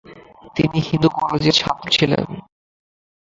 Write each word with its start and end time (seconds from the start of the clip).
তিনি 0.55 0.77
হিন্দু 0.87 1.09
কলেজের 1.17 1.55
ছাত্র 1.57 1.85
ছিলেন। 1.89 2.25